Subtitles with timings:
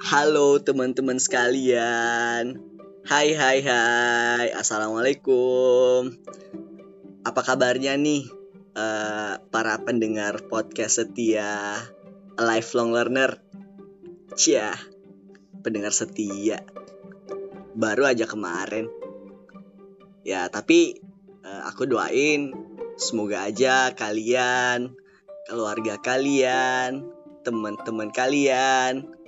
[0.00, 2.56] Halo teman-teman sekalian.
[3.04, 4.48] Hai hai hai.
[4.48, 6.16] Assalamualaikum.
[7.20, 8.24] Apa kabarnya nih
[8.80, 11.76] uh, para pendengar podcast setia
[12.40, 13.44] lifelong learner?
[14.40, 14.72] Cia,
[15.60, 16.64] pendengar setia.
[17.76, 18.88] Baru aja kemarin.
[20.24, 20.96] Ya, tapi
[21.44, 22.56] uh, aku doain
[22.96, 24.96] semoga aja kalian,
[25.44, 27.04] keluarga kalian,
[27.44, 29.19] teman-teman kalian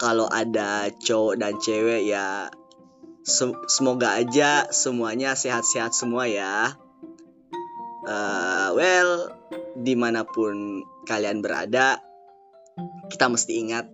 [0.00, 2.48] kalau ada cowok dan cewek ya
[3.68, 6.72] semoga aja semuanya sehat-sehat semua ya.
[8.08, 9.28] Uh, well
[9.76, 12.00] di mana pun kalian berada
[13.12, 13.92] kita mesti ingat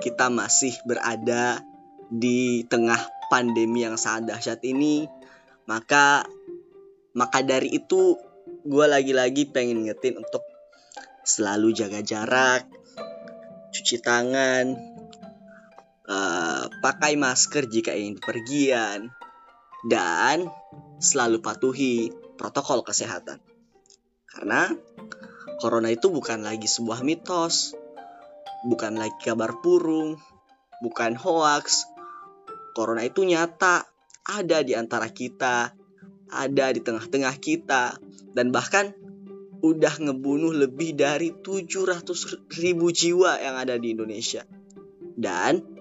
[0.00, 1.60] kita masih berada
[2.08, 2.96] di tengah
[3.28, 5.04] pandemi yang sangat dahsyat ini.
[5.68, 6.24] Maka
[7.12, 8.16] maka dari itu
[8.64, 10.40] gue lagi-lagi pengen ngetin untuk
[11.24, 12.64] selalu jaga jarak,
[13.72, 14.76] cuci tangan,
[16.08, 19.12] uh, pakai masker jika ingin pergian,
[19.84, 20.48] dan
[21.00, 22.08] selalu patuhi
[22.40, 23.40] protokol kesehatan.
[24.24, 24.72] Karena
[25.60, 27.76] corona itu bukan lagi sebuah mitos,
[28.66, 30.16] bukan lagi kabar burung,
[30.80, 31.86] bukan hoax.
[32.74, 33.86] Corona itu nyata,
[34.26, 35.70] ada di antara kita,
[36.32, 37.94] ada di tengah-tengah kita,
[38.34, 38.90] dan bahkan
[39.62, 44.42] udah ngebunuh lebih dari 700 ribu jiwa yang ada di Indonesia.
[45.14, 45.73] Dan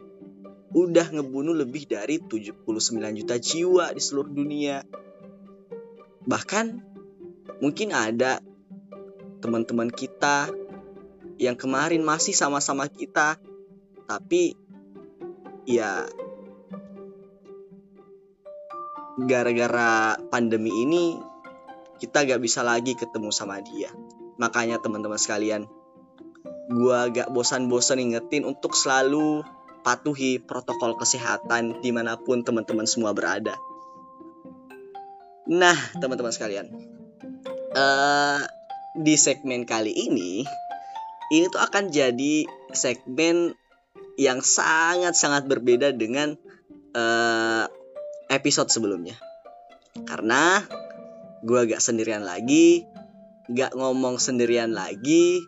[0.74, 2.66] udah ngebunuh lebih dari 79
[3.22, 4.82] juta jiwa di seluruh dunia.
[6.26, 6.66] Bahkan
[7.62, 8.42] mungkin ada
[9.38, 10.50] teman-teman kita
[11.38, 13.38] yang kemarin masih sama-sama kita,
[14.10, 14.58] tapi
[15.70, 16.10] ya
[19.22, 21.22] gara-gara pandemi ini
[22.02, 23.94] kita gak bisa lagi ketemu sama dia.
[24.42, 25.70] Makanya teman-teman sekalian,
[26.74, 29.46] gue gak bosan-bosan ingetin untuk selalu
[29.84, 33.60] patuhi protokol kesehatan di mana pun teman-teman semua berada.
[35.44, 36.72] Nah, teman-teman sekalian,
[37.76, 38.40] uh,
[38.96, 40.48] di segmen kali ini,
[41.36, 43.52] ini tuh akan jadi segmen
[44.16, 46.40] yang sangat-sangat berbeda dengan
[46.96, 47.68] uh,
[48.32, 49.20] episode sebelumnya.
[50.08, 50.64] Karena
[51.44, 52.88] gue gak sendirian lagi
[53.52, 55.44] gak ngomong sendirian lagi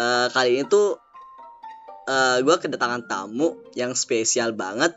[0.00, 0.96] uh, kali ini tuh
[2.06, 4.96] uh, eh, gue kedatangan tamu yang spesial banget.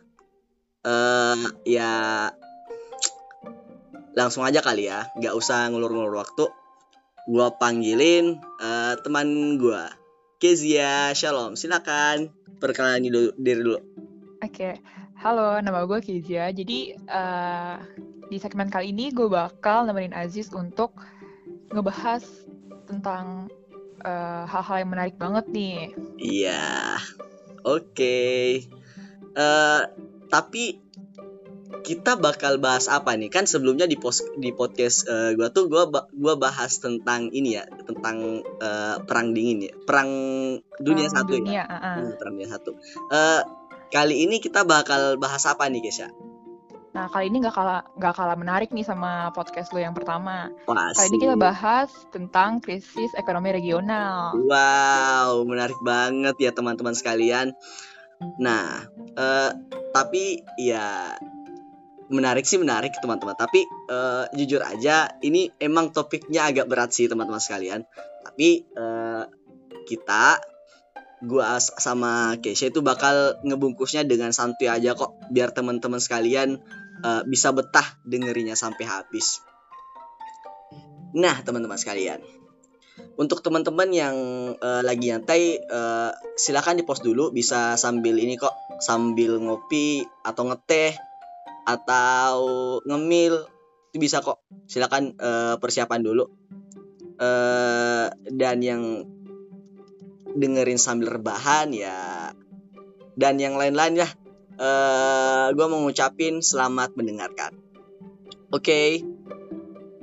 [0.86, 2.30] Uh, ya
[4.14, 5.10] langsung aja kali ya.
[5.18, 6.46] Gak usah ngulur-ngulur waktu.
[7.26, 9.84] Gue panggilin uh, teman gue
[10.38, 11.58] Kezia Shalom.
[11.58, 12.30] Silakan
[12.62, 13.82] perkenalan diri dulu.
[14.46, 14.54] Oke.
[14.54, 14.74] Okay.
[15.26, 16.54] halo nama gue Kezia.
[16.54, 17.82] Jadi uh,
[18.30, 20.94] di segmen kali ini gue bakal nemenin Aziz untuk
[21.74, 22.22] ngebahas
[22.86, 23.50] tentang
[24.04, 25.78] uh, hal-hal yang menarik banget nih.
[26.20, 27.00] Iya,
[27.64, 27.94] oke.
[27.94, 28.68] Okay.
[29.36, 29.82] Uh, eh,
[30.32, 30.86] tapi
[31.86, 33.30] kita bakal bahas apa nih?
[33.30, 35.84] Kan sebelumnya di post di podcast uh, eh, gue tuh gue
[36.18, 40.10] gua bahas tentang ini ya, tentang uh, perang dingin ya, perang
[40.82, 41.40] dunia perang satu ya?
[41.40, 41.66] dunia, ya.
[41.70, 42.18] Uh -uh.
[42.18, 42.72] perang dunia satu.
[43.14, 43.42] Uh,
[43.94, 46.10] kali ini kita bakal bahas apa nih, Kesha?
[46.96, 50.48] Nah, kali ini gak kalah, gak kalah menarik nih sama podcast lo yang pertama.
[50.64, 54.32] Wah, kali ini kita bahas tentang krisis ekonomi regional.
[54.40, 57.52] Wow, menarik banget ya teman-teman sekalian.
[58.40, 58.88] Nah,
[59.20, 59.52] uh,
[59.92, 61.20] tapi ya
[62.08, 63.36] menarik sih menarik teman-teman.
[63.36, 67.84] Tapi uh, jujur aja, ini emang topiknya agak berat sih teman-teman sekalian.
[68.24, 69.28] Tapi uh,
[69.84, 70.40] kita
[71.28, 76.64] gua sama Keisha itu bakal ngebungkusnya dengan santuy aja kok biar teman-teman sekalian
[77.04, 79.42] uh, bisa betah dengerinya sampai habis.
[81.16, 82.20] Nah, teman-teman sekalian,
[83.16, 84.16] untuk teman-teman yang
[84.60, 88.52] uh, lagi nyantai, uh, silakan di post dulu, bisa sambil ini kok,
[88.84, 90.96] sambil ngopi atau ngeteh
[91.64, 92.36] atau
[92.84, 93.48] ngemil,
[93.92, 94.44] itu bisa kok.
[94.68, 96.28] Silakan uh, persiapan dulu.
[97.16, 99.08] Uh, dan yang
[100.36, 102.36] dengerin sambil rebahan ya,
[103.16, 104.08] dan yang lain-lain ya
[104.60, 107.56] uh, eh, gue mau ngucapin selamat mendengarkan.
[108.52, 108.90] Oke, okay.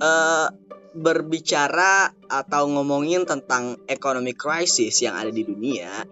[0.00, 0.48] uh, eh,
[0.92, 6.04] berbicara atau ngomongin tentang ekonomi krisis yang ada di dunia,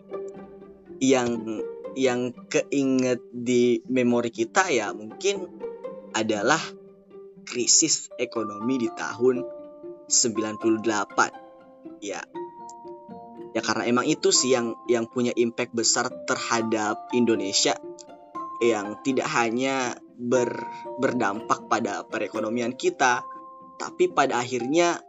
[1.01, 1.61] yang
[1.99, 5.43] yang keinget di memori kita ya mungkin
[6.15, 6.61] adalah
[7.43, 9.43] krisis ekonomi di tahun
[10.07, 12.23] 98 ya
[13.51, 17.75] ya karena emang itu sih yang yang punya impact besar terhadap Indonesia
[18.61, 20.69] yang tidak hanya ber,
[21.01, 23.25] berdampak pada perekonomian kita,
[23.81, 25.01] tapi pada akhirnya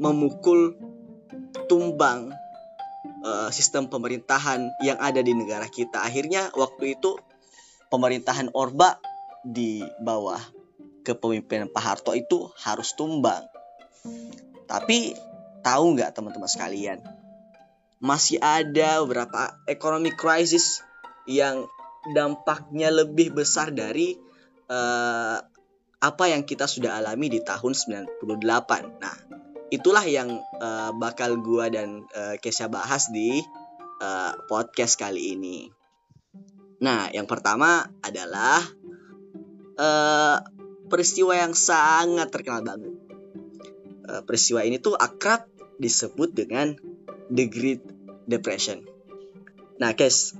[0.00, 0.74] memukul
[1.68, 2.32] tumbang
[3.22, 6.00] uh, sistem pemerintahan yang ada di negara kita.
[6.00, 7.20] Akhirnya waktu itu
[7.92, 8.96] pemerintahan Orba
[9.44, 10.40] di bawah
[11.04, 13.44] kepemimpinan Pak Harto itu harus tumbang.
[14.64, 15.12] Tapi
[15.60, 17.04] tahu nggak teman-teman sekalian,
[18.00, 20.80] masih ada beberapa ekonomi krisis
[21.28, 21.68] yang
[22.12, 24.18] dampaknya lebih besar dari
[24.68, 25.38] uh,
[26.04, 29.00] apa yang kita sudah alami di tahun 98.
[29.00, 29.16] Nah,
[29.72, 33.40] itulah yang uh, bakal gua dan uh, Kesha bahas di
[34.04, 35.72] uh, podcast kali ini.
[36.84, 38.60] Nah, yang pertama adalah
[39.80, 40.36] uh,
[40.92, 42.92] peristiwa yang sangat terkenal banget.
[44.04, 45.48] Uh, peristiwa ini tuh akrab
[45.80, 46.76] disebut dengan
[47.32, 47.82] The Great
[48.28, 48.84] Depression.
[49.80, 50.36] Nah, Kes,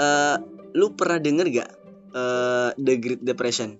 [0.00, 1.70] uh, lu pernah denger gak
[2.14, 3.78] uh, The Great Depression?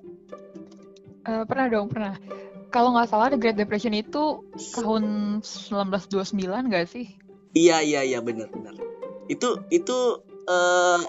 [1.27, 2.15] Uh, pernah dong, pernah.
[2.71, 4.43] Kalau nggak salah The Great Depression itu
[4.75, 5.05] tahun
[5.43, 7.07] 1929 nggak sih?
[7.55, 8.75] Iya, iya, iya, benar-benar.
[9.31, 10.21] Itu itu
[10.51, 11.01] uh,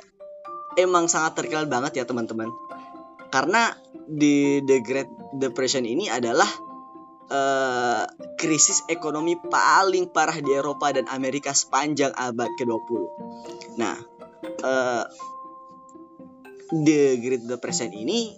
[0.77, 2.53] emang sangat terkenal banget ya teman-teman.
[3.33, 3.73] Karena
[4.05, 6.47] di The Great Depression ini adalah
[7.33, 8.05] uh,
[8.37, 13.01] krisis ekonomi paling parah di Eropa dan Amerika sepanjang abad ke-20.
[13.81, 13.97] Nah,
[14.61, 15.03] uh,
[16.73, 18.33] The Great Depression ini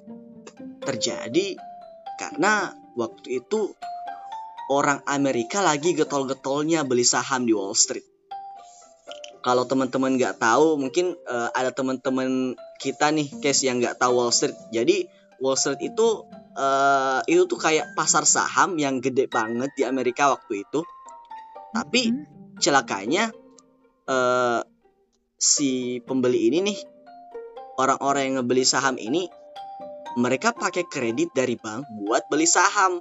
[0.84, 1.56] terjadi
[2.20, 3.72] karena waktu itu
[4.68, 8.04] orang Amerika lagi getol-getolnya beli saham di Wall Street.
[9.40, 14.36] Kalau teman-teman nggak tahu, mungkin uh, ada teman-teman kita nih, case yang nggak tahu Wall
[14.36, 14.58] Street.
[14.76, 15.08] Jadi
[15.40, 16.28] Wall Street itu
[16.58, 20.84] uh, itu tuh kayak pasar saham yang gede banget di Amerika waktu itu.
[21.72, 22.60] Tapi hmm.
[22.60, 23.32] celakanya
[24.10, 24.60] uh,
[25.40, 26.78] si pembeli ini nih,
[27.78, 29.30] orang-orang yang ngebeli saham ini
[30.18, 32.98] mereka pakai kredit dari bank buat beli saham.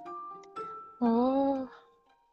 [1.01, 1.65] Oh.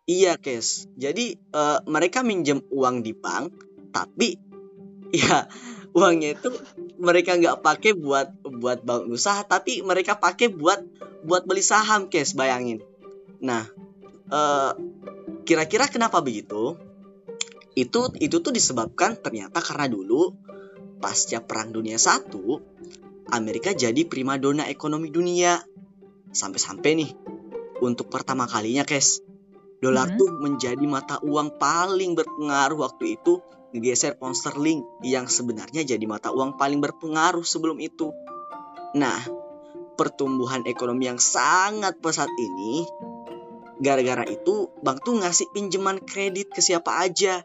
[0.04, 0.92] Iya, Kes.
[1.00, 3.56] Jadi uh, mereka minjem uang di bank,
[3.96, 4.36] tapi
[5.16, 5.48] ya
[5.96, 6.52] uangnya itu
[7.00, 10.84] mereka nggak pakai buat buat bank usaha, tapi mereka pakai buat
[11.24, 12.36] buat beli saham, Kes.
[12.36, 12.84] Bayangin.
[13.40, 13.64] Nah,
[14.28, 14.76] uh,
[15.48, 16.76] kira-kira kenapa begitu?
[17.80, 20.36] Itu itu tuh disebabkan ternyata karena dulu
[21.04, 22.64] pasca Perang Dunia Satu
[23.34, 25.60] Amerika jadi primadona ekonomi dunia.
[26.34, 27.12] Sampai-sampai nih,
[27.84, 29.22] untuk pertama kalinya, Kes,
[29.84, 30.18] dolar hmm.
[30.18, 36.30] tuh menjadi mata uang paling berpengaruh waktu itu ngegeser pound sterling yang sebenarnya jadi mata
[36.30, 38.14] uang paling berpengaruh sebelum itu.
[38.94, 39.18] Nah,
[39.98, 42.86] pertumbuhan ekonomi yang sangat pesat ini
[43.82, 47.42] gara-gara itu bank tuh ngasih pinjaman kredit ke siapa aja.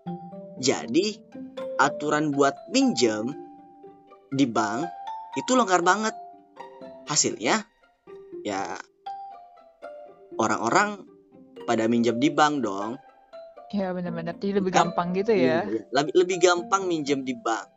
[0.61, 1.17] Jadi,
[1.81, 3.48] aturan buat pinjam
[4.33, 4.89] di bank
[5.37, 6.15] itu longgar banget.
[7.09, 7.65] Hasilnya
[8.45, 8.77] ya
[10.37, 11.09] orang-orang
[11.65, 13.01] pada minjem di bank dong.
[13.69, 15.65] Ya benar-benar jadi lebih gampang gitu ya.
[15.65, 17.69] Iya, lebih lebih gampang minjem di bank.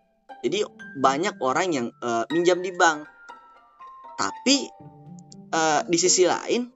[0.41, 0.63] Jadi
[0.99, 3.03] banyak orang yang uh, minjam di bank.
[4.15, 4.67] Tapi
[5.51, 6.71] uh, di sisi lain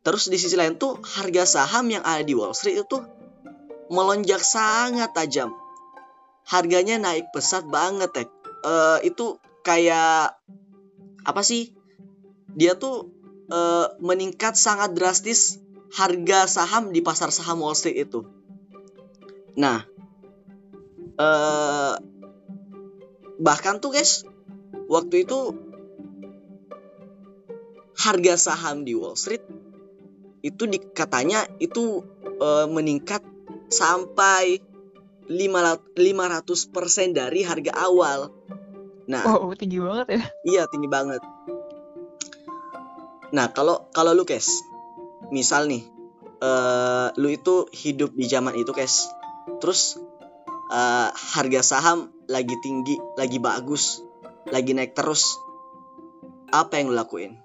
[0.00, 2.98] terus di sisi lain tuh harga saham yang ada di Wall Street itu
[3.92, 5.52] melonjak sangat tajam.
[6.46, 8.24] Harganya naik pesat banget, ya
[8.64, 10.36] uh, itu kayak
[11.24, 11.72] apa sih?
[12.56, 13.12] Dia tuh
[13.52, 15.60] uh, meningkat sangat drastis
[15.94, 18.26] harga saham di pasar saham Wall Street itu.
[19.58, 19.86] Nah,
[21.18, 21.94] uh,
[23.38, 24.26] bahkan tuh guys,
[24.90, 25.54] waktu itu
[28.00, 29.44] harga saham di Wall Street
[30.40, 32.00] itu dikatanya itu
[32.72, 33.20] meningkat
[33.68, 34.64] sampai
[35.28, 38.30] 500% dari harga awal.
[39.10, 40.22] Nah, oh, tinggi banget ya.
[40.46, 41.18] Iya, tinggi banget.
[43.34, 44.62] Nah, kalau kalau lu Kes,
[45.34, 45.86] misal nih,
[46.42, 49.10] uh, lu itu hidup di zaman itu Kes.
[49.58, 49.98] Terus
[50.70, 54.02] uh, harga saham lagi tinggi, lagi bagus,
[54.50, 55.38] lagi naik terus.
[56.50, 57.38] Apa yang lu lakuin?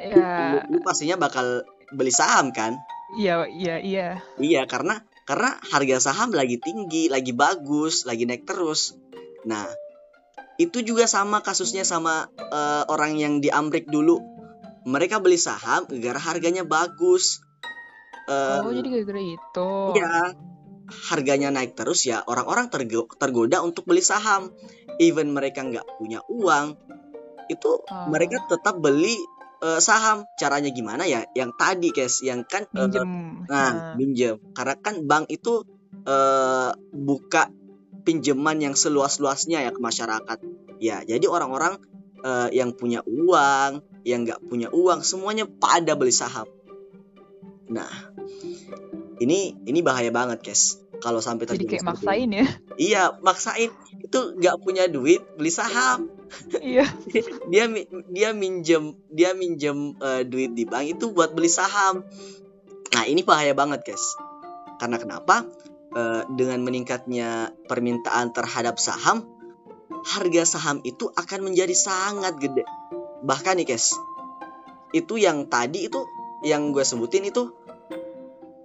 [0.00, 0.64] Ya.
[0.68, 2.80] Lu, lu pastinya bakal beli saham kan?
[3.18, 4.08] Iya, iya, iya.
[4.38, 8.94] Iya, karena karena harga saham lagi tinggi, lagi bagus, lagi naik terus.
[9.46, 9.66] Nah,
[10.58, 14.18] itu juga sama kasusnya sama uh, orang yang di Amrik dulu.
[14.86, 17.42] Mereka beli saham gara harganya bagus.
[18.30, 19.70] Uh, oh, jadi gara-gara itu.
[19.98, 20.14] Iya.
[20.90, 22.66] Harganya naik terus ya, orang-orang
[23.14, 24.50] tergoda untuk beli saham.
[24.98, 26.74] Even mereka nggak punya uang,
[27.50, 28.06] itu oh.
[28.06, 29.18] mereka tetap beli
[29.60, 30.26] uh, saham.
[30.36, 31.24] Caranya gimana ya?
[31.36, 32.20] Yang tadi guys.
[32.24, 32.88] Yang kan uh,
[33.46, 34.40] nah minjem.
[34.56, 35.64] Karena kan bank itu
[36.04, 37.52] uh, buka
[38.02, 40.38] pinjaman yang seluas-luasnya ya ke masyarakat.
[40.80, 41.78] Ya jadi orang-orang
[42.24, 46.48] uh, yang punya uang yang nggak punya uang semuanya pada beli saham.
[47.68, 47.92] Nah
[49.20, 50.80] ini ini bahaya banget guys.
[51.00, 52.36] Kalau sampai Jadi terjadi kayak maksain ini.
[52.36, 52.46] ya.
[52.76, 53.72] iya maksain.
[54.04, 56.19] Itu nggak punya duit beli saham
[56.62, 56.86] Iya.
[57.52, 57.64] dia
[58.10, 62.06] dia minjem dia minjem eh, duit di bank itu buat beli saham.
[62.94, 64.04] Nah ini bahaya banget guys.
[64.78, 65.44] Karena kenapa?
[65.90, 69.26] Eh, dengan meningkatnya permintaan terhadap saham
[70.00, 72.64] harga saham itu akan menjadi sangat gede.
[73.26, 73.98] Bahkan nih guys
[74.90, 76.02] itu yang tadi itu
[76.46, 77.54] yang gue sebutin itu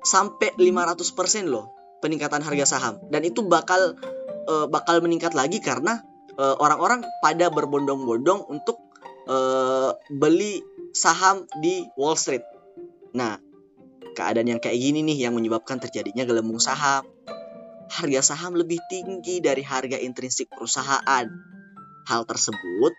[0.06, 3.02] sampai 500% loh peningkatan harga saham.
[3.10, 3.98] Dan itu bakal
[4.46, 6.06] eh, bakal meningkat lagi karena
[6.40, 8.78] eh, orang-orang pada berbondong-bondong untuk
[9.28, 10.62] eh, beli
[10.96, 12.44] saham di Wall Street.
[13.16, 13.40] Nah,
[14.16, 17.04] keadaan yang kayak gini nih yang menyebabkan terjadinya gelembung saham.
[17.86, 21.28] Harga saham lebih tinggi dari harga intrinsik perusahaan.
[22.06, 22.94] Hal tersebut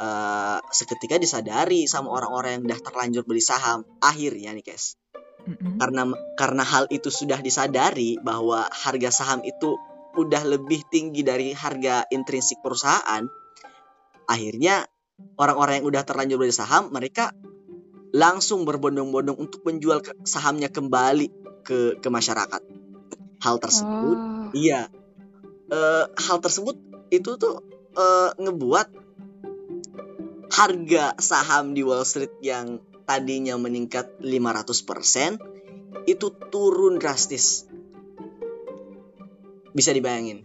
[0.00, 3.84] eh, seketika disadari sama orang-orang yang udah terlanjur beli saham.
[4.00, 5.00] Akhirnya nih, guys,
[5.42, 5.78] Mm-mm.
[5.82, 6.06] karena
[6.38, 9.74] karena hal itu sudah disadari bahwa harga saham itu
[10.16, 13.24] udah lebih tinggi dari harga intrinsik perusahaan
[14.28, 14.86] akhirnya
[15.38, 17.32] orang-orang yang udah terlanjur beli saham mereka
[18.12, 21.32] langsung berbondong-bondong untuk menjual sahamnya kembali
[21.64, 22.60] ke ke masyarakat
[23.40, 24.52] hal tersebut Oh.
[24.52, 24.92] iya
[25.72, 26.76] Eh, hal tersebut
[27.08, 27.64] itu tuh
[27.96, 28.88] eh, ngebuat
[30.52, 32.76] harga saham di Wall Street yang
[33.08, 35.40] tadinya meningkat 500%
[36.04, 37.64] itu turun drastis.
[39.72, 40.44] Bisa dibayangin.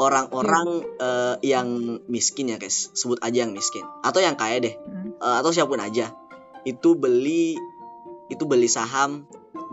[0.00, 5.20] Orang-orang eh, yang miskin ya guys, sebut aja yang miskin atau yang kaya deh, Mm.
[5.20, 6.10] eh, atau siapa pun aja,
[6.64, 7.56] itu beli
[8.32, 9.26] itu beli saham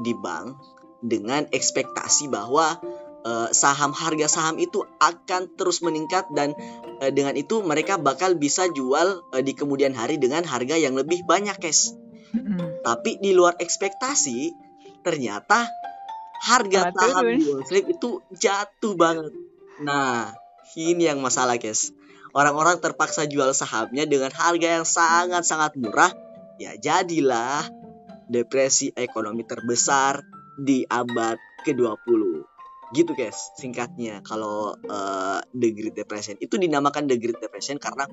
[0.04, 0.60] di bank
[1.00, 2.76] dengan ekspektasi bahwa
[3.24, 6.52] eh, saham harga saham itu akan terus meningkat dan
[7.00, 11.24] eh, dengan itu mereka bakal bisa jual eh, di kemudian hari dengan harga yang lebih
[11.24, 11.96] banyak, guys.
[12.36, 12.84] Mm-mm.
[12.84, 14.52] Tapi di luar ekspektasi,
[15.08, 15.72] ternyata
[16.42, 17.40] harga Malah saham turun.
[17.46, 19.34] Wall Street itu jatuh banget.
[19.82, 20.34] Nah,
[20.78, 21.94] ini yang masalah, guys.
[22.36, 26.12] Orang-orang terpaksa jual sahamnya dengan harga yang sangat-sangat murah.
[26.58, 27.66] Ya jadilah
[28.28, 30.22] depresi ekonomi terbesar
[30.60, 32.44] di abad ke-20.
[32.96, 38.08] Gitu guys, singkatnya kalau eh, The Great Depression itu dinamakan The Great Depression karena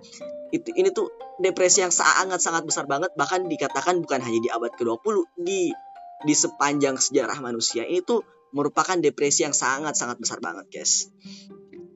[0.51, 5.15] itu ini tuh depresi yang sangat-sangat besar banget bahkan dikatakan bukan hanya di abad ke-20
[5.39, 5.71] di
[6.25, 11.09] di sepanjang sejarah manusia ini tuh merupakan depresi yang sangat-sangat besar banget guys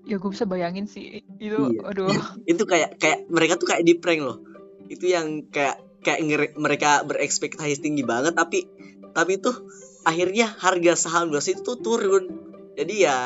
[0.09, 1.53] Ya gue bisa bayangin sih itu.
[1.53, 1.85] Iya.
[1.85, 2.09] Aduh.
[2.49, 4.41] itu kayak kayak mereka tuh kayak di prank loh
[4.89, 6.25] itu yang kayak kayak
[6.57, 8.65] mereka berekspektasi tinggi banget tapi
[9.13, 9.69] tapi tuh
[10.09, 12.25] akhirnya harga saham Street itu turun
[12.73, 13.17] jadi ya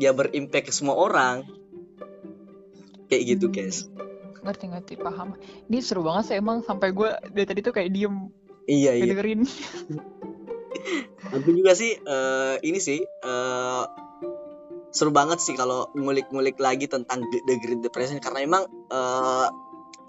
[0.00, 1.46] ya berimpact ke semua orang
[3.06, 3.54] kayak gitu Hmm.
[3.54, 3.78] guys
[4.42, 5.38] Ngerti-ngerti paham.
[5.70, 8.26] Ini seru banget sih emang sampai gue dari tadi tuh kayak diem
[8.66, 9.42] iya iya ngedengerin.
[11.32, 13.84] aku juga sih eh, ini sih eh,
[14.92, 19.46] seru banget sih kalau ngulik-ngulik lagi tentang The, Great Depression karena emang eh,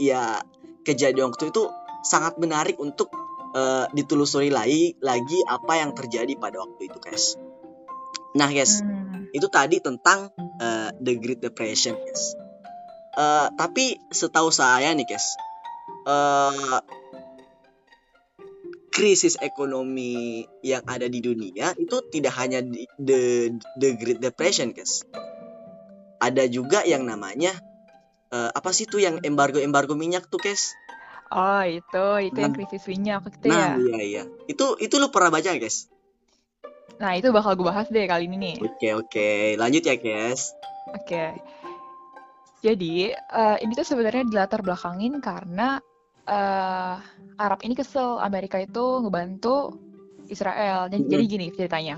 [0.01, 0.41] ya
[0.83, 1.69] kejadian waktu itu
[2.03, 3.09] sangat menarik untuk
[3.55, 7.39] eh, ditelusuri lagi lagi apa yang terjadi pada waktu itu guys.
[8.33, 9.29] Nah guys, Hmm.
[9.31, 12.35] itu tadi tentang eh, The Great Depression guys.
[13.13, 15.37] Eh, tapi setahu saya nih guys,
[16.09, 16.81] eh,
[18.93, 23.49] krisis ekonomi yang ada di dunia itu tidak hanya di the
[23.81, 25.01] the Great Depression guys.
[26.21, 27.57] Ada juga yang namanya
[28.29, 30.77] eh, apa sih tuh yang embargo-embargo minyak tuh guys?
[31.33, 32.57] Oh itu itu yang Nah.
[32.61, 33.53] krisis minyak gitu ya.
[33.57, 34.23] Nah iya iya.
[34.45, 35.89] Itu itu lu pernah baca guys?
[37.01, 38.55] Nah itu bakal gue bahas deh kali ini nih.
[38.61, 40.53] Oke oke, lanjut ya guys.
[40.93, 41.33] Oke.
[42.61, 45.81] Jadi eh, ini tuh sebenarnya dilatar belakangin karena
[46.27, 46.95] eh,
[47.39, 49.75] Arab ini kesel Amerika itu ngebantu
[50.29, 50.87] Israel.
[50.87, 51.11] Dan Mm-mm.
[51.11, 51.97] jadi gini ceritanya.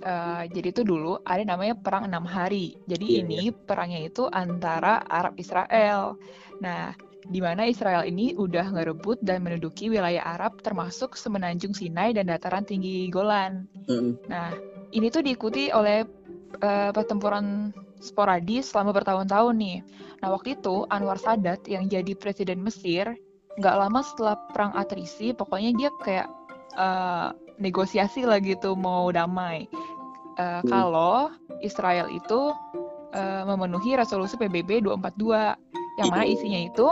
[0.00, 2.80] Eh, jadi itu dulu ada namanya perang enam hari.
[2.88, 6.16] Jadi Iya, ini perangnya itu antara Arab Israel.
[6.64, 6.96] Nah,
[7.30, 12.64] di mana Israel ini udah ngerebut dan menduduki wilayah Arab termasuk semenanjung Sinai dan dataran
[12.64, 13.68] tinggi Golan.
[13.86, 14.24] Mm-mm.
[14.26, 14.50] Nah,
[14.90, 16.02] ini tuh diikuti oleh
[16.58, 17.70] eh, pertempuran
[18.00, 19.78] sporadis selama bertahun-tahun nih.
[20.20, 23.12] Nah, waktu itu Anwar Sadat yang jadi presiden Mesir,
[23.60, 26.28] nggak lama setelah perang Atrisi, pokoknya dia kayak
[26.76, 27.28] eh,
[27.60, 29.68] negosiasi lah gitu mau damai.
[30.40, 31.28] Eh, Kalau
[31.60, 32.56] Israel itu
[33.12, 35.56] eh, memenuhi resolusi PBB 242,
[36.00, 36.32] yang mana Iya.
[36.40, 36.86] isinya itu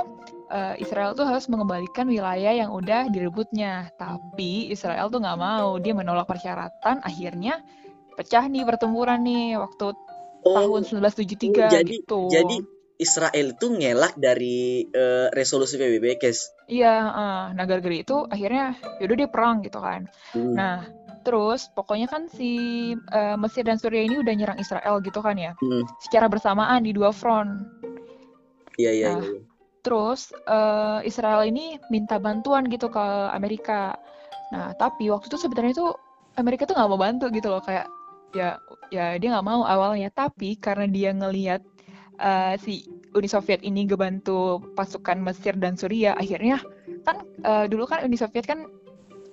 [0.53, 3.88] eh, Israel tuh harus mengembalikan wilayah yang udah direbutnya.
[3.97, 7.61] Tapi Israel tuh nggak mau, dia menolak persyaratan, akhirnya
[8.19, 9.95] pecah nih pertempuran nih waktu
[10.49, 12.21] Oh, tahun 1973 oh, jadi- gitu.
[12.33, 12.57] jadi
[12.99, 16.50] Israel itu ngelak dari eh, resolusi PBB, guys.
[16.67, 20.11] Iya, eh, nah gara-gara itu akhirnya yaudah dia perang gitu kan.
[20.35, 20.55] Hmm.
[20.57, 20.76] Nah,
[21.23, 22.50] terus pokoknya kan si
[22.97, 25.85] uh, Mesir dan Suriah ini udah nyerang Israel gitu kan ya, Hmm.
[26.00, 27.69] secara bersamaan di dua front.
[28.75, 29.40] Iya iya Nah, iya.
[29.78, 33.95] Terus uh, Israel ini minta bantuan gitu ke Amerika.
[34.50, 35.90] Nah, tapi waktu itu sebenarnya tuh
[36.35, 37.87] Amerika tuh nggak mau bantu gitu loh kayak
[38.33, 40.09] ya ya dia nggak mau awalnya.
[40.12, 41.64] Tapi karena dia ngelihat
[42.18, 42.85] uh, si
[43.16, 46.61] Uni Soviet ini ngebantu pasukan Mesir dan Suriah, akhirnya
[47.02, 48.68] kan uh, dulu kan Uni Soviet kan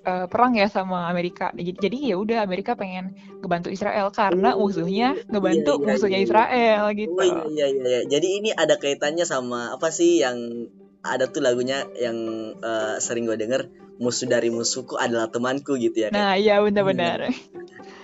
[0.05, 1.51] uh, perang ya sama Amerika.
[1.51, 6.19] Jadi, jadi ya udah Amerika pengen ngebantu Israel karena Oh, musuhnya iya, iya, iya, musuhnya
[6.21, 6.25] iya.
[6.25, 7.12] Israel gitu.
[7.17, 7.83] Oh iya iya iya.
[7.83, 8.00] iya.
[8.07, 10.69] Jadi ini ada kaitannya sama apa sih yang
[11.05, 12.17] ada tuh lagunya yang
[12.57, 13.69] eh, sering gue denger
[14.01, 16.09] musuh dari musuhku adalah temanku gitu ya.
[16.09, 16.17] kan?
[16.17, 17.31] Nah, iya benar-benar.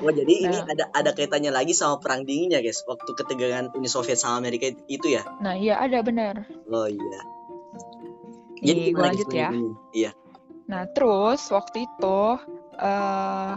[0.01, 0.65] Oh jadi ini Nah.
[0.67, 2.81] ada ada kaitannya lagi sama perang dinginnya guys.
[2.83, 5.21] Waktu ketegangan Uni Soviet sama Amerika itu ya.
[5.37, 6.41] Nah, iya ada benar.
[6.67, 7.21] Oh iya.
[8.61, 9.49] Nih, gue lanjut ya.
[9.49, 9.73] lanjutin?
[9.91, 10.11] Iya.
[10.65, 12.19] Nah, terus waktu itu
[12.77, 13.53] eh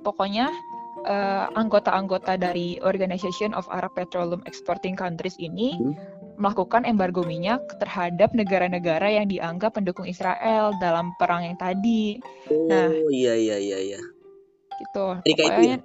[0.00, 0.52] pokoknya
[1.00, 5.94] eh, anggota-anggota dari Organization of Arab Petroleum Exporting Countries ini Hmm.
[6.36, 12.90] melakukan embargo minyak terhadap negara-negara yang dianggap pendukung Israel dalam perang yang tadi Oh Nah.
[13.08, 14.00] iya iya iya iya.
[14.78, 15.06] Gitu.
[15.26, 15.48] Amerika ya?
[15.52, 15.76] Pokoknya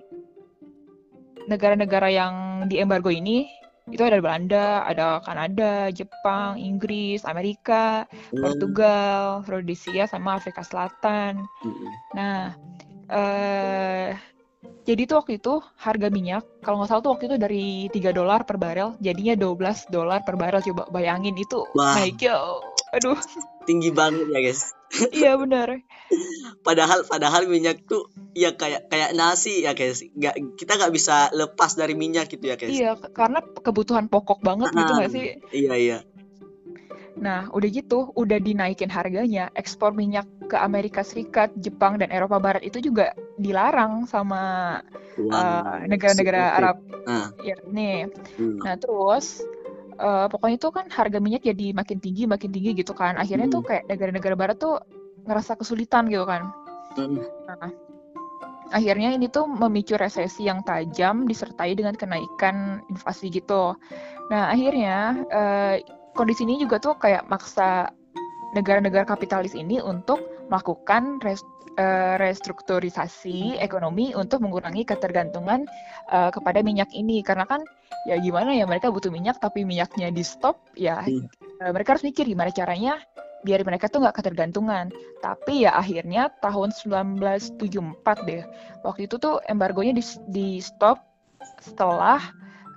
[1.48, 2.34] negara-negara yang
[2.72, 3.50] diembargo ini
[3.92, 11.44] itu ada Belanda, ada Kanada, Jepang, Inggris, Amerika, Hmm, Portugal, Rhodesia, sama Afrika Selatan.
[11.68, 11.92] mm-mm.
[12.16, 12.56] Nah,
[13.12, 14.16] eh
[14.84, 18.44] jadi tuh waktu itu harga minyak, kalau nggak salah tuh waktu itu dari 3 dolar
[18.44, 20.60] per barel, jadinya 12 dolar per barel.
[20.60, 21.96] Coba bayangin itu Wah.
[21.96, 22.36] naiknya,
[22.92, 23.16] aduh,
[23.64, 24.76] Tinggi banget ya guys.
[25.16, 25.80] iya benar.
[26.62, 30.04] Padahal padahal minyak tuh ya kayak kayak nasi ya guys.
[30.04, 32.76] Nggak kita nggak bisa lepas dari minyak gitu ya guys.
[32.76, 34.98] Iya, karena kebutuhan pokok banget gitu Ah.
[35.00, 35.26] nggak sih?
[35.56, 35.98] Iya iya.
[37.14, 42.66] Nah, udah gitu, udah dinaikin harganya, ekspor minyak ke Amerika Serikat, Jepang, dan Eropa Barat
[42.66, 44.78] itu juga dilarang sama
[45.18, 46.78] eh, negara-negara si- Arab.
[47.06, 47.28] Ah.
[47.46, 48.10] Ya, nih.
[48.38, 48.58] Hmm.
[48.66, 49.46] Nah, terus
[49.94, 53.14] eh, pokoknya itu kan harga minyak jadi makin tinggi, makin tinggi gitu kan.
[53.16, 53.70] Akhirnya tuh Hmm.
[53.70, 54.82] kayak negara-negara barat tuh
[55.30, 56.50] ngerasa kesulitan gitu kan.
[56.98, 57.24] Mm.
[57.48, 57.72] Nah,
[58.74, 63.78] akhirnya ini tuh memicu resesi yang tajam disertai dengan kenaikan inflasi gitu.
[64.34, 65.76] Nah, akhirnya eh,
[66.14, 67.90] kondisi ini juga tuh kayak maksa
[68.54, 71.46] negara-negara kapitalis ini untuk melakukan res-
[71.82, 75.66] eh, restrukturisasi ekonomi untuk mengurangi ketergantungan
[76.14, 77.66] eh, kepada minyak ini karena kan
[78.06, 81.26] ya gimana ya mereka butuh minyak tapi minyaknya di stop ya Hmm.
[81.72, 83.00] mereka harus mikir gimana caranya
[83.44, 84.92] biar mereka tuh nggak ketergantungan
[85.24, 88.44] tapi ya akhirnya tahun 1974 deh
[88.84, 91.00] waktu itu tuh embargonya di, di stop
[91.60, 92.20] setelah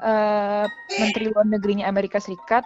[0.00, 2.62] eh, Menteri Luar Negerinya Amerika Serikat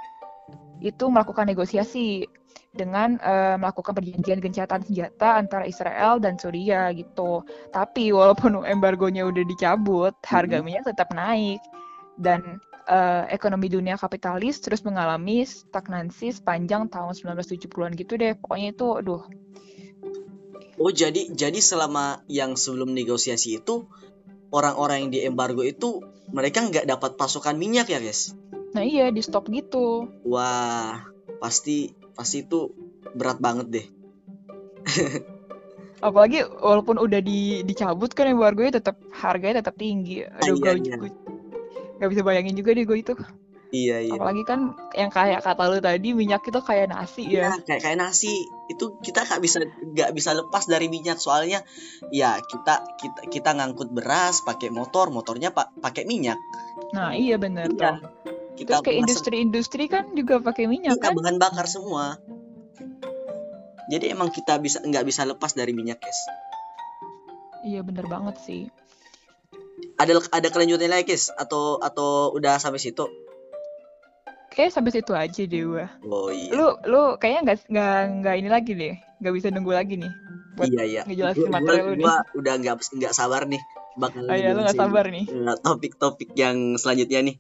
[0.80, 2.24] itu melakukan negosiasi
[2.70, 7.44] dengan eh, melakukan perjanjian gencatan senjata antara Israel dan Suriah gitu.
[7.70, 11.60] Tapi walaupun embargonya udah dicabut, harga minyak tetap naik
[12.16, 18.38] dan eh, ekonomi dunia kapitalis terus mengalami stagnansi sepanjang tahun 1970-an gitu deh.
[18.38, 19.22] Pokoknya itu aduh
[20.80, 23.84] Oh jadi jadi selama yang sebelum negosiasi itu
[24.48, 26.00] orang-orang yang di embargo itu
[26.32, 28.32] mereka nggak dapat pasokan minyak ya guys?
[28.70, 30.06] Nah iya di stop gitu.
[30.26, 31.02] Wah
[31.42, 32.70] pasti pasti itu
[33.14, 33.86] berat banget deh.
[36.06, 40.24] Apalagi walaupun udah di, dicabut kan embargonya tetap harganya tetap tinggi.
[40.24, 40.96] Aduh iya, gue iya.
[40.96, 41.10] gue
[42.00, 43.14] gak bisa bayangin juga deh gue itu.
[43.70, 44.12] Iya iya.
[44.18, 47.52] Apalagi kan yang kayak kata lu tadi minyak itu kayak nasi ya.
[47.52, 48.32] Iya kayak kayak nasi
[48.66, 51.62] itu kita nggak bisa nggak bisa lepas dari minyak soalnya
[52.10, 56.40] ya kita kita kita ngangkut beras pakai motor motornya pak pakai minyak.
[56.96, 58.00] Nah iya bener Iya.
[58.00, 58.39] tuh.
[58.60, 61.12] Kita Terus masak- industri-industri kan juga pakai minyak Iya, kan?
[61.14, 62.20] bahan bakar semua.
[63.88, 66.20] Jadi emang kita bisa nggak bisa lepas dari minyak guys.
[67.62, 68.68] Iya bener banget sih.
[69.96, 73.08] Ada ada kelanjutan lagi guys atau atau udah sampai situ?
[74.50, 75.86] Kayak sampai situ aja deh gua.
[76.02, 76.52] Oh iya.
[76.52, 78.94] Lu lu kayaknya nggak nggak nggak ini lagi deh.
[79.18, 80.12] Nggak bisa nunggu lagi nih.
[80.50, 81.02] buat iya iya.
[81.06, 82.04] ngejelasin Gua- materi gua- lu nih.
[82.04, 83.62] gua udah nggak nggak sabar nih
[83.96, 85.24] bakal Oh iya lu nggak sabar nih.
[85.24, 87.36] eh, topik-topik yang selanjutnya nih.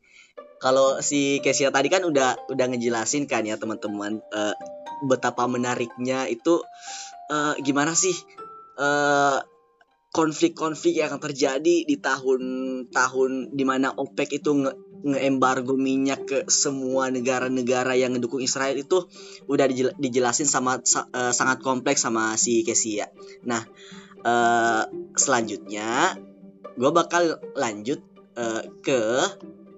[0.60, 4.54] Kalau si Kesia tadi kan udah udah ngejelasin kan ya teman-teman eh,
[5.08, 6.60] betapa menariknya itu
[7.32, 8.12] eh, gimana sih
[8.76, 9.40] eh,
[10.12, 17.96] konflik-konflik yang terjadi di tahun-tahun di mana OPEC itu nge ngeembargo minyak ke semua negara-negara
[17.96, 19.08] yang mendukung Israel itu
[19.48, 23.08] udah dijel- dijelasin sama sa- eh, sangat kompleks sama si Kesia.
[23.48, 23.64] Nah,
[24.20, 24.84] eh,
[25.16, 26.20] selanjutnya
[26.76, 28.04] gue bakal lanjut
[28.80, 29.00] ke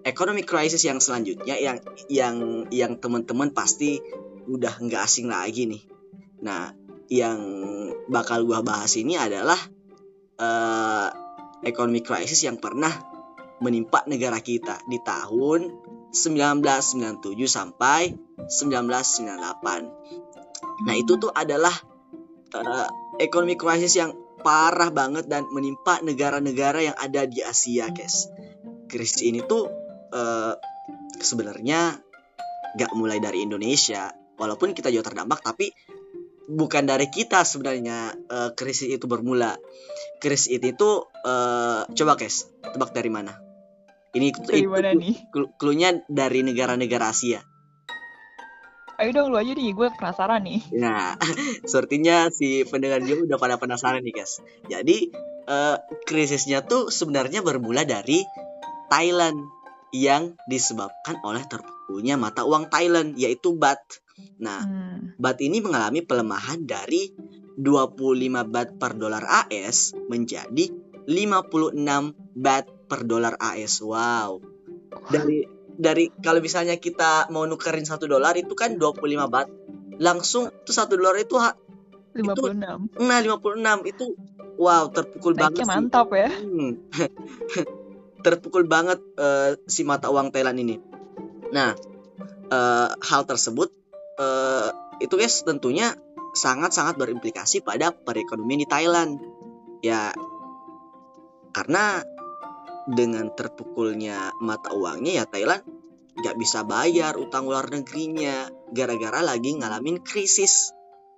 [0.03, 1.79] economic crisis yang selanjutnya yang
[2.11, 4.03] yang yang teman-teman pasti
[4.47, 5.83] udah nggak asing lagi nih.
[6.43, 6.75] Nah,
[7.07, 7.38] yang
[8.11, 9.59] bakal gua bahas ini adalah
[10.43, 11.09] uh,
[11.62, 12.91] ekonomi krisis yang pernah
[13.62, 15.71] menimpa negara kita di tahun
[16.11, 18.11] 1997 sampai
[18.51, 20.83] 1998.
[20.83, 21.73] Nah, itu tuh adalah
[22.59, 22.88] uh,
[23.23, 24.12] ekonomi krisis yang
[24.43, 28.27] parah banget dan menimpa negara-negara yang ada di Asia, guys.
[28.91, 29.82] Krisis ini tuh
[30.12, 30.55] uh,
[31.18, 31.96] sebenarnya
[32.77, 35.72] gak mulai dari Indonesia, walaupun kita juga terdampak, tapi
[36.48, 39.57] bukan dari kita sebenarnya uh, krisis itu bermula.
[40.20, 43.33] Krisis itu tuh uh, coba guys, tebak dari mana?
[44.12, 45.33] Ini dari mana nih?
[45.57, 47.40] Klunya dari negara-negara Asia.
[49.01, 50.61] Ayo dong lu aja nih, gue penasaran nih.
[50.85, 51.16] Nah,
[51.64, 54.44] sepertinya si pendengar juga udah pada penasaran nih guys.
[54.68, 55.11] Jadi
[55.48, 58.22] uh, krisisnya tuh sebenarnya bermula dari
[58.92, 59.62] Thailand
[59.93, 64.01] yang disebabkan oleh terpukulnya mata uang Thailand yaitu baht.
[64.41, 65.21] Nah, hmm.
[65.21, 67.13] baht ini mengalami pelemahan dari
[67.61, 70.73] 25 baht per dolar AS menjadi
[71.05, 71.77] 56
[72.33, 73.85] baht per dolar AS.
[73.85, 74.41] Wow.
[75.13, 78.97] Dari dari kalau misalnya kita mau nukerin satu dolar itu kan 25
[79.29, 79.49] baht.
[80.01, 81.37] Langsung itu satu dolar itu
[82.17, 82.17] 56.
[82.17, 84.05] Itu, nah, 56 itu
[84.57, 86.21] wow, terpukul Naiknya banget mantap sih.
[86.21, 86.31] ya.
[86.33, 86.73] Hmm.
[88.23, 90.77] terpukul banget uh, si mata uang Thailand ini.
[91.53, 91.77] Nah,
[92.49, 93.69] uh, hal tersebut
[94.17, 94.71] uh,
[95.03, 95.93] itu guys tentunya
[96.33, 99.21] sangat-sangat berimplikasi pada perekonomian di Thailand.
[99.83, 100.15] Ya,
[101.53, 102.01] karena
[102.89, 105.63] dengan terpukulnya mata uangnya ya Thailand
[106.13, 110.73] nggak bisa bayar utang luar negerinya gara-gara lagi ngalamin krisis.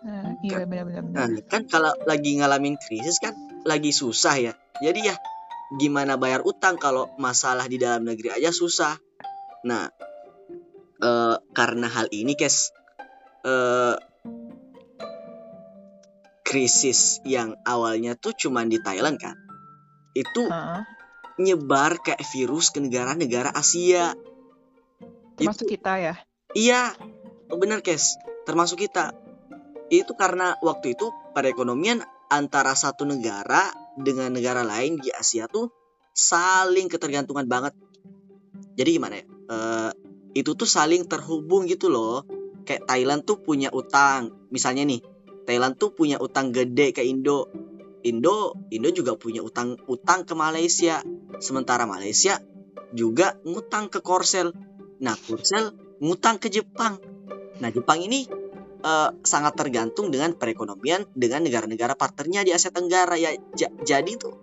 [0.05, 1.12] Nah, iya benar-benar.
[1.12, 4.53] Nah, kan kalau lagi ngalamin krisis kan lagi susah ya.
[4.79, 5.14] Jadi ya
[5.79, 8.95] gimana bayar utang kalau masalah di dalam negeri aja susah.
[9.65, 9.89] Nah,
[11.03, 12.71] eh, karena hal ini, Kes,
[13.45, 13.97] eh,
[16.45, 19.35] krisis yang awalnya tuh cuman di Thailand kan,
[20.15, 20.81] itu Heeh.
[21.41, 24.15] nyebar kayak virus ke negara-negara Asia.
[25.35, 26.15] Termasuk kita ya.
[26.55, 26.95] Iya,
[27.51, 28.15] bener Kes,
[28.47, 29.17] termasuk kita.
[29.91, 35.70] Itu karena waktu itu perekonomian antara satu negara dengan negara lain di Asia tuh
[36.14, 37.74] saling ketergantungan banget.
[38.74, 39.24] Jadi gimana ya?
[39.50, 39.90] Uh,
[40.35, 42.26] itu tuh saling terhubung gitu loh.
[42.64, 44.35] Kayak Thailand tuh punya utang.
[44.50, 45.02] Misalnya nih,
[45.44, 47.50] Thailand tuh punya utang gede ke Indo.
[48.04, 51.02] Indo Indo juga punya utang utang ke Malaysia.
[51.38, 52.40] Sementara Malaysia
[52.94, 54.54] juga ngutang ke Korsel.
[55.02, 56.98] Nah, Korsel ngutang ke Jepang.
[57.59, 58.26] Nah, Jepang ini
[58.85, 63.33] uh, sangat tergantung dengan perekonomian dengan negara-negara partnernya di Asia Tenggara ya.
[63.83, 64.37] Jadi tuh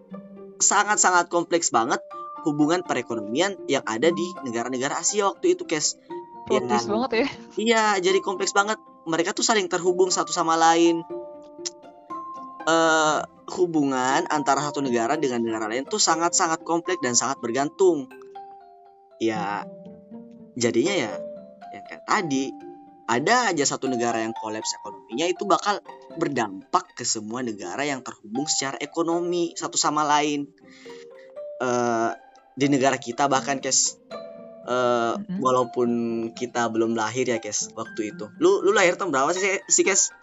[0.57, 2.01] sangat-sangat kompleks banget
[2.41, 6.01] hubungan perekonomian yang ada di negara-negara Asia waktu itu, Kes.
[6.49, 7.27] Kompleks ya, banget ya.
[7.55, 8.81] Iya, jadi kompleks banget.
[9.05, 11.05] Mereka tuh saling terhubung satu sama lain.
[12.61, 13.25] Uh,
[13.57, 18.09] hubungan antara satu negara dengan negara lain tuh sangat-sangat kompleks dan sangat bergantung.
[19.21, 19.65] Ya,
[20.57, 21.13] jadinya ya,
[21.73, 22.70] yang kayak tadi
[23.11, 25.83] ada aja satu negara yang kolaps ekonominya itu bakal
[26.15, 30.47] berdampak ke semua negara yang terhubung secara ekonomi satu sama lain.
[31.59, 32.15] Uh,
[32.55, 33.99] di negara kita bahkan kes
[34.63, 35.43] uh, mm-hmm.
[35.43, 35.89] walaupun
[36.31, 38.31] kita belum lahir ya kes waktu itu.
[38.39, 40.15] Lu lu lahir tahun berapa sih si kes?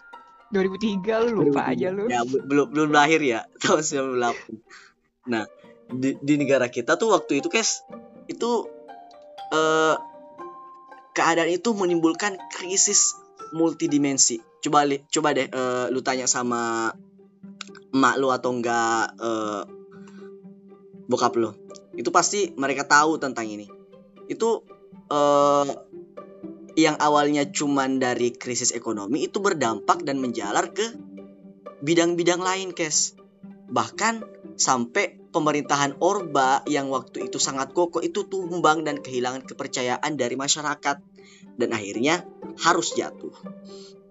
[0.49, 1.73] 2003 lu lupa 2003.
[1.77, 2.03] aja lu.
[2.09, 3.85] Ya belum belum lahir ya tahun
[4.17, 5.29] 98.
[5.29, 5.45] Nah,
[5.93, 7.85] di, di negara kita tuh waktu itu kes
[8.25, 8.65] itu
[9.53, 9.95] uh,
[11.19, 13.19] keadaan itu menimbulkan krisis
[13.51, 14.39] multidimensi.
[14.63, 16.95] Coba coba deh uh, lu tanya sama
[17.91, 19.67] emak lu atau enggak uh,
[21.11, 21.51] bokap lu.
[21.99, 23.67] Itu pasti mereka tahu tentang ini.
[24.31, 24.63] Itu
[25.11, 25.67] uh,
[26.79, 30.95] yang awalnya cuman dari krisis ekonomi itu berdampak dan menjalar ke
[31.83, 33.19] bidang-bidang lain, Kes.
[33.67, 40.35] Bahkan sampai pemerintahan Orba yang waktu itu sangat kokoh itu tumbang dan kehilangan kepercayaan dari
[40.35, 40.99] masyarakat
[41.55, 42.27] dan akhirnya
[42.59, 43.31] harus jatuh.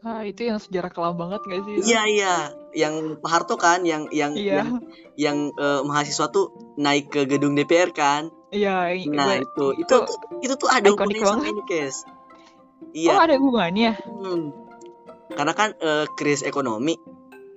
[0.01, 1.93] Ah, itu yang sejarah kelam banget gak sih?
[1.93, 2.35] Iya, iya.
[2.73, 4.65] Yang Pak Harto kan yang yang iya.
[4.65, 4.69] yang,
[5.19, 8.33] yang uh, mahasiswa tuh naik ke gedung DPR kan?
[8.49, 9.97] Iya, nah, itu, itu itu
[10.41, 12.09] itu tuh ada hubungannya sama ini, Kes.
[12.97, 13.13] Iya.
[13.13, 13.93] Oh, ada hubungannya.
[14.01, 14.55] Hmm.
[15.29, 16.97] Karena kan uh, krisis ekonomi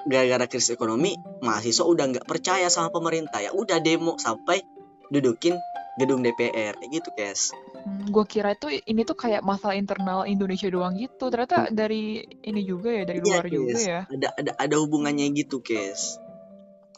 [0.08, 3.42] gara-gara krisis ekonomi mahasiswa udah nggak percaya sama pemerintah.
[3.42, 4.64] Ya udah demo sampai
[5.12, 5.60] dudukin
[6.00, 7.52] gedung DPR kayak gitu kes.
[7.52, 11.28] Hmm, gue kira itu ini tuh kayak masalah internal Indonesia doang gitu.
[11.28, 11.74] Ternyata hmm.
[11.76, 14.02] dari ini juga ya dari iya, luar juga ya.
[14.08, 16.18] Ada ada ada hubungannya gitu kes.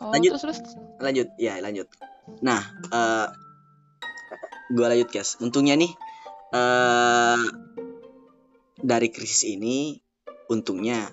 [0.02, 0.38] Oh, lanjut.
[0.38, 0.60] terus, terus.
[1.02, 1.28] Lanjut.
[1.42, 1.90] Ya lanjut.
[2.46, 2.62] Nah
[2.94, 3.28] uh,
[4.70, 5.42] gue lanjut kes.
[5.42, 5.92] Untungnya nih
[6.54, 7.42] uh,
[8.78, 9.98] dari krisis ini
[10.52, 11.10] untungnya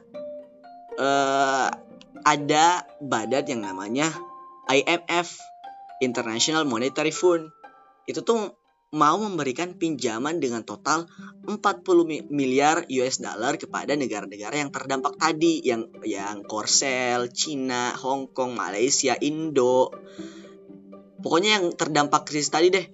[1.01, 1.69] uh,
[2.21, 4.13] ada badan yang namanya
[4.69, 5.41] IMF
[6.05, 7.49] International Monetary Fund
[8.05, 8.61] itu tuh
[8.91, 11.07] mau memberikan pinjaman dengan total
[11.47, 11.55] 40
[12.27, 19.15] miliar US dollar kepada negara-negara yang terdampak tadi yang yang Korsel, Cina, Hong Kong, Malaysia,
[19.23, 19.95] Indo.
[21.23, 22.87] Pokoknya yang terdampak krisis tadi deh.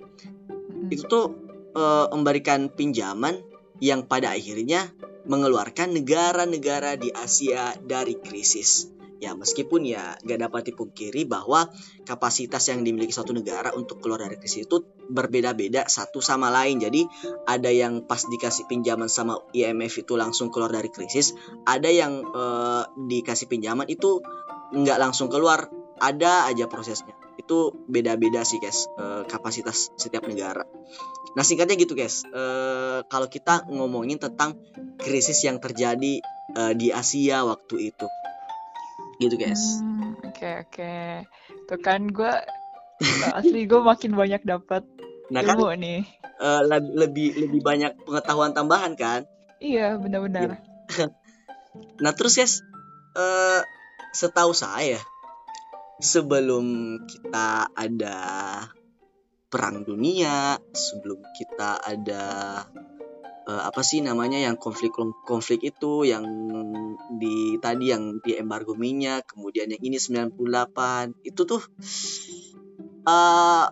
[0.92, 1.26] Itu tuh
[1.72, 3.40] e, memberikan pinjaman
[3.80, 4.92] yang pada akhirnya
[5.26, 8.90] mengeluarkan negara-negara di Asia dari krisis.
[9.16, 11.72] Ya meskipun ya gak dapat dipungkiri bahwa
[12.04, 16.84] kapasitas yang dimiliki suatu negara untuk keluar dari krisis itu berbeda-beda satu sama lain.
[16.84, 17.08] Jadi
[17.48, 21.32] ada yang pas dikasih pinjaman sama IMF itu langsung keluar dari krisis,
[21.64, 24.20] ada yang eh, dikasih pinjaman itu
[24.76, 27.14] nggak langsung keluar, ada aja prosesnya.
[27.36, 30.64] Itu beda-beda sih guys eh, kapasitas setiap negara.
[31.32, 34.56] Nah singkatnya gitu guys, eh, kalau kita ngomongin tentang
[34.96, 36.20] krisis yang terjadi
[36.52, 38.06] eh, di Asia waktu itu
[39.16, 39.80] gitu guys.
[39.80, 40.92] Hmm, Oke oke.
[41.66, 42.32] Tuh kan gue
[43.32, 44.84] asli gue makin banyak dapat
[45.28, 46.00] Nah kan ilmu nih.
[46.36, 49.24] eh, leb- lebih lebih banyak pengetahuan tambahan kan.
[49.58, 50.60] Iya benar-benar.
[51.96, 52.54] Nah terus guys,
[53.12, 53.60] eh,
[54.12, 54.96] setahu saya
[56.00, 58.18] sebelum kita ada
[59.48, 62.24] perang dunia, sebelum kita ada
[63.48, 64.92] eh, apa sih namanya yang konflik
[65.24, 66.26] konflik itu yang
[67.16, 71.62] di tadi yang di embargo minyak, kemudian yang ini 98 itu tuh
[73.06, 73.66] eh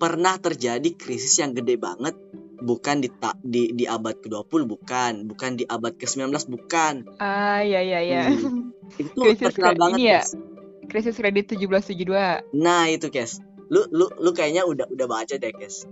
[0.00, 2.16] pernah terjadi krisis yang gede banget
[2.60, 6.94] bukan di ta- di di abad ke-20 bukan, bukan di abad ke-19 bukan.
[7.20, 8.22] Ah iya iya iya.
[8.28, 8.72] Hmm.
[9.00, 10.20] Itu Krisis terkenal banget, ya?
[10.20, 10.49] guys.
[10.90, 12.50] Krisis kredit 1772.
[12.52, 13.38] Nah, itu, guys.
[13.70, 15.86] Lu lu lu kayaknya udah udah baca deh, guys.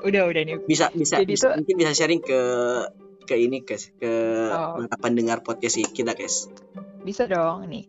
[0.00, 0.56] Udah udah nih.
[0.64, 2.40] Bisa bisa, Jadi bisa tuh- mungkin bisa sharing ke
[3.22, 4.10] ke ini, guys, ke
[4.50, 4.82] Oh.
[4.98, 6.48] pendengar podcast kita, guys.
[7.04, 7.84] Bisa dong nih.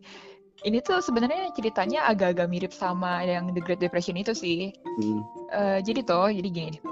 [0.60, 4.72] Ini tuh sebenarnya ceritanya agak-agak mirip sama yang The Great Depression itu sih.
[4.96, 5.20] Hmm.
[5.50, 6.82] Eh, jadi toh, jadi gini nih.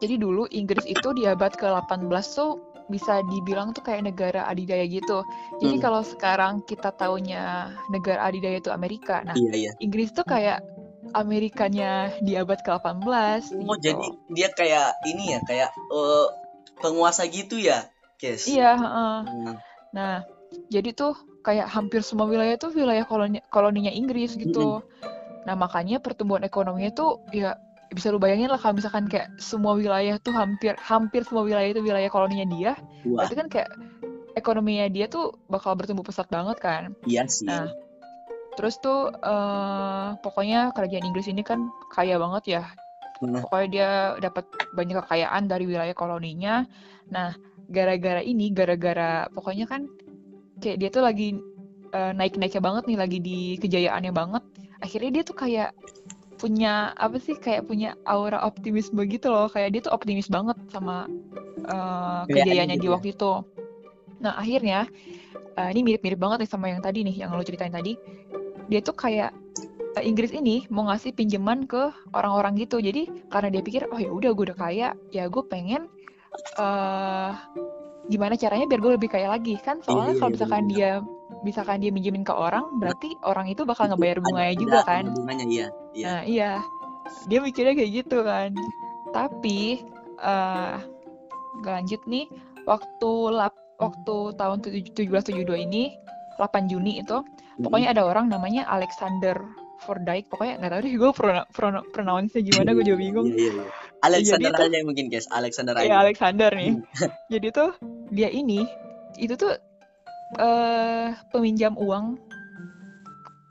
[0.00, 2.56] Jadi dulu Inggris itu di abad ke-18 tuh
[2.90, 5.22] bisa dibilang tuh kayak negara adidaya gitu.
[5.62, 5.84] Jadi Hmm.
[5.86, 9.22] kalau sekarang kita taunya negara adidaya itu Amerika.
[9.22, 9.72] Nah, Iya, iya.
[9.78, 10.60] Inggris tuh kayak
[11.14, 13.82] Amerikanya di abad ke-18 Oh, gitu.
[13.82, 16.26] jadi dia kayak ini ya, kayak eh,
[16.78, 17.86] penguasa gitu ya,
[18.18, 18.46] guys.
[18.46, 19.16] Iya, heeh.
[19.26, 19.54] Hmm.
[19.94, 20.22] Nah,
[20.70, 24.82] jadi tuh kayak hampir semua wilayah tuh wilayah koloni koloninya Inggris gitu.
[25.48, 27.56] Nah, makanya pertumbuhan ekonominya tuh ya
[27.90, 31.82] bisa lu bayangin lah kalau misalkan kayak semua wilayah tuh hampir hampir semua wilayah itu
[31.82, 32.72] wilayah koloninya dia,
[33.06, 33.70] Wah, berarti kan kayak
[34.38, 36.94] ekonominya dia tuh bakal bertumbuh pesat banget kan.
[37.04, 37.50] iya sih.
[37.50, 37.66] Nah,
[38.54, 42.64] terus tuh eh, pokoknya kerajaan Inggris ini kan kaya banget ya.
[43.20, 43.90] Nah, Pokoknya dia
[44.30, 46.64] dapat banyak kekayaan dari wilayah koloninya.
[47.12, 47.36] Nah,
[47.68, 49.84] gara-gara ini, gara-gara pokoknya kan
[50.62, 51.36] kayak dia tuh lagi
[51.92, 54.44] eh, naik-naiknya banget nih, lagi di kejayaannya banget.
[54.80, 55.70] Akhirnya dia tuh kayak
[56.40, 59.46] punya apa sih kayak punya aura optimisme gitu loh.
[59.52, 61.04] Kayak dia tuh optimis banget sama
[62.26, 62.92] kejayaannya gitu di ya.
[62.96, 63.32] waktu itu.
[64.20, 64.88] Nah, akhirnya
[65.56, 67.96] eh, ini mirip-mirip banget nih sama yang tadi nih, yang lo ceritain tadi.
[68.72, 69.30] Dia tuh kayak
[70.00, 72.80] eh, Inggris ini mau ngasih pinjaman ke orang-orang gitu.
[72.80, 75.88] Jadi karena dia pikir, oh ya udah gue udah kaya, ya gue pengen
[76.62, 77.32] eh
[78.06, 79.82] gimana caranya biar gue lebih kaya lagi kan?
[79.82, 80.90] Soalnya Iya, kalau iya, misalkan dia
[81.40, 85.04] misalkan dia minjemin ke orang, berarti orang itu bakal ngebayar bunganya juga kan?
[85.12, 86.04] Bunganya iya, iya.
[86.06, 86.52] Nah iya,
[87.26, 88.50] dia mikirnya kayak gitu kan.
[89.10, 89.80] Tapi
[91.60, 92.24] nggak lanjut nih,
[92.64, 95.92] waktu lap, waktu tahun 1772 ini,
[96.38, 97.18] 8 Juni itu,
[97.58, 99.36] pokoknya ada orang namanya Alexander
[99.80, 103.28] Fordyke, pokoknya nggak tahu deh gue prono, prono, pronounce-nya gimana, gue juga bingung.
[103.28, 103.64] Iya, iya, iya.
[104.00, 105.92] Alexander Jadi tuh- aja mungkin guys, Alexander Ya aja.
[106.04, 106.72] Alexander nih.
[107.28, 107.70] Jadi tuh
[108.08, 108.64] dia ini
[109.16, 109.52] itu tuh
[110.38, 112.14] eh peminjam uang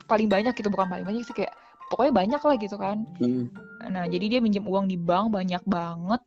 [0.08, 1.54] paling banyak gitu bukan paling banyak sih kayak
[1.92, 3.04] pokoknya banyak lah gitu kan.
[3.20, 3.52] Hmm.
[3.90, 6.22] Nah jadi dia minjem uang di bank banyak banget.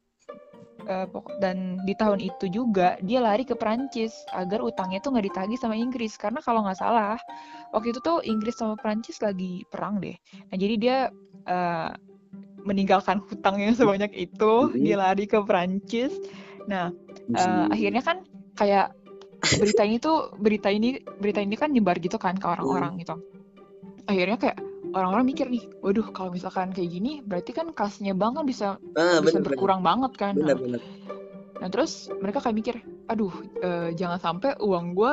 [0.83, 5.55] Pok- dan di tahun itu juga dia lari ke Perancis agar utangnya tuh nggak ditagih
[5.55, 7.15] sama Inggris karena kalau nggak salah
[7.71, 10.19] waktu itu tuh Inggris sama Perancis lagi perang deh.
[10.51, 10.97] Nah jadi dia
[11.47, 11.91] eh,
[12.67, 14.83] meninggalkan hutangnya sebanyak itu, Mhm.
[14.83, 16.15] dia lari ke Perancis.
[16.67, 16.91] Nah
[17.31, 18.19] Eh, akhirnya kan
[18.59, 18.91] kayak
[19.43, 23.19] berita ini tuh berita ini berita ini kan nyebar gitu kan ke orang-orang gitu
[24.07, 24.59] akhirnya kayak
[24.95, 29.19] orang-orang mikir nih waduh kalau misalkan kayak gini berarti kan kasnya bank kan bisa Ah,
[29.19, 29.45] bisa bener, bener.
[29.55, 30.81] berkurang banget kan Bener, nah, bener.
[31.59, 32.75] nah, terus mereka kayak mikir
[33.09, 35.13] aduh eh, jangan sampai uang gue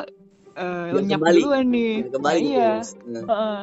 [0.60, 1.40] Biar lenyap kembali.
[1.40, 2.72] duluan nih Kembali Nah, gitu, iya
[3.30, 3.60] Heeh.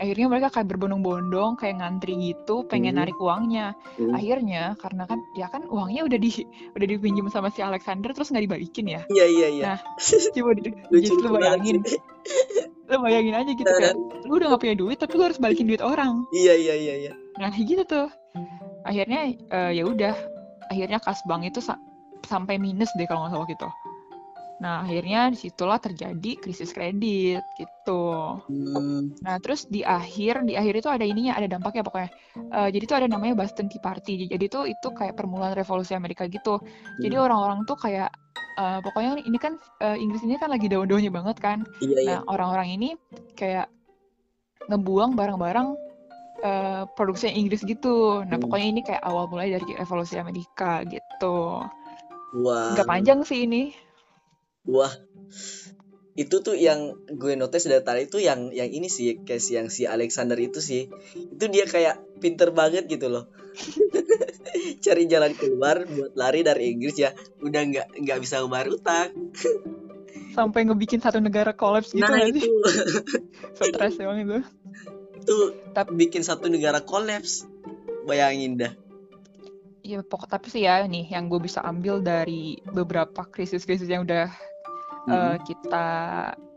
[0.00, 3.04] Akhirnya mereka kayak berbondong-bondong kayak ngantri gitu pengen Hmm.
[3.04, 4.16] narik uangnya Hmm.
[4.16, 6.30] akhirnya karena kan ya kan uangnya udah di
[6.72, 9.62] udah dipinjam sama si Alexander terus nggak dibalikin ya Iya iya iya.
[9.62, 9.78] Nah,
[10.34, 11.84] coba di, Lucu lu bayangin
[12.82, 13.94] lu bayangin aja gitu kayak
[14.26, 17.12] lu udah gak punya duit tapi lu harus balikin duit orang Iya iya iya iya.
[17.36, 18.08] nah gitu tuh
[18.82, 20.14] akhirnya eh, ya udah
[20.66, 21.78] akhirnya kas bank itu sa-
[22.22, 23.68] sampai minus deh kalau nggak salah waktu itu
[24.60, 29.14] nah akhirnya di situlah terjadi krisis kredit gitu Hmm.
[29.20, 32.10] Nah, terus di akhir, di akhir itu ada ininya, ada dampaknya pokoknya.
[32.50, 34.26] Eh, jadi tuh ada namanya Boston Tea Party.
[34.26, 36.58] Jadi tuh itu kayak permulaan revolusi Amerika gitu.
[36.98, 37.24] Jadi Hmm.
[37.28, 38.10] orang-orang tuh kayak,
[38.58, 41.58] eh, pokoknya ini kan eh, Inggris ini kan lagi daun-daunnya banget kan.
[41.84, 42.10] Iya iya.
[42.16, 42.88] Nah, orang-orang ini
[43.36, 43.68] kayak
[44.70, 45.68] ngebuang barang-barang
[46.40, 48.24] eh, produksi Inggris gitu.
[48.24, 48.42] Nah, Hmm.
[48.48, 51.60] pokoknya ini kayak awal mulai dari revolusi Amerika gitu.
[52.40, 52.72] Wah.
[52.72, 53.76] Nggak panjang sih ini.
[54.70, 54.94] Wah.
[56.14, 59.66] Itu tuh yang gue notice dari tadi itu yang yang ini sih kayak si yang
[59.66, 60.86] si Alexander itu sih.
[61.14, 63.30] Itu dia kayak pinter banget gitu loh.
[64.84, 67.10] Cari jalan keluar buat lari dari Inggris ya.
[67.40, 69.08] Udah nggak nggak bisa bayar utang.
[70.30, 72.38] Sampai ngebikin satu negara kolaps gitu nah itu
[73.58, 74.38] Stres emang itu.
[75.18, 75.36] itu
[75.74, 77.46] Tapi- bikin satu negara kolaps.
[78.04, 78.72] Bayangin dah.
[79.80, 84.28] Iya pokok tapi sih ya nih yang gue bisa ambil dari beberapa krisis-krisis yang udah
[85.10, 85.86] Hmm, kita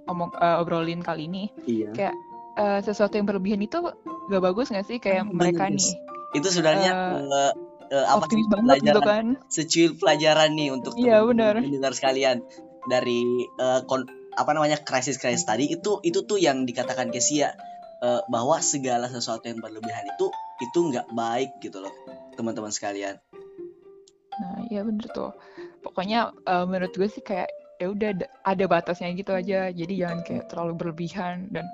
[0.06, 1.44] omong eh, obrolin kali ini.
[1.66, 1.90] Iya.
[1.92, 2.16] kayak
[2.60, 3.82] eh, sesuatu yang berlebihan itu
[4.30, 4.98] gak bagus nggak sih?
[5.02, 5.98] Kayak Bener, mereka nih
[6.34, 7.52] Itu sebenarnya eh,
[7.94, 9.26] eh, apa sih banget gitu pelajaran kan.
[9.48, 11.62] secuil pelajaran nih untuk Iya, benar.
[11.62, 12.38] pendengar sekalian.
[12.86, 17.54] Dari eh, kon- apa namanya krisis-krisis tadi itu itu tuh yang dikatakan Kesia
[18.02, 20.26] eh, bahwa segala sesuatu yang berlebihan itu
[20.60, 21.94] itu nggak baik gitu loh
[22.34, 23.18] teman-teman sekalian.
[24.34, 25.30] nah iya bener tuh.
[25.86, 27.46] Pokoknya eh, menurut gue sih kayak
[27.84, 28.10] ya udah
[28.48, 29.68] ada- batasnya gitu aja.
[29.70, 31.68] Jadi jangan kayak terlalu berlebihan dan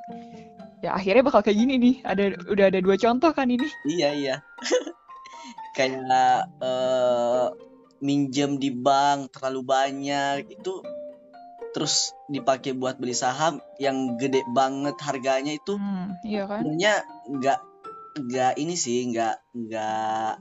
[0.82, 1.96] ya akhirnya bakal kayak gini nih.
[2.02, 3.70] Ada udah ada dua contoh kan ini.
[3.86, 4.36] Iya iya.
[5.78, 7.48] Kayak eh,
[8.04, 10.84] minjem di bank terlalu banyak itu
[11.72, 15.78] terus dipakai buat beli saham yang gede banget harganya itu.
[15.78, 16.66] Hmm, iya kan?
[16.66, 16.94] Sebenarnya
[17.30, 17.60] nggak
[18.20, 20.34] nggak ini sih nggak nggak